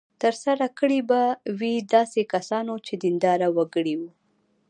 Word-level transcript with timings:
ترسره 0.21 0.67
کړې 0.79 0.99
به 1.09 1.21
وي 1.59 1.75
داسې 1.95 2.21
کسانو 2.33 2.73
چې 2.85 2.93
دینداره 3.03 3.47
وګړي 3.57 3.95
وو. 3.99 4.09